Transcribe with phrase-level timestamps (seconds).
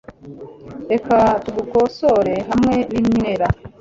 [0.91, 3.47] Reka tugukosore hamwe ninywera.